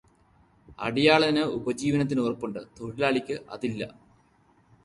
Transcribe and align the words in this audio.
അടിയാളന് 0.79 1.43
ഉപജീവനത്തിന് 1.57 2.21
ഉറപ്പുണ്ട്, 2.21 2.59
തൊഴിലാളിക്ക് 2.79 3.37
അതില്ല. 3.49 3.81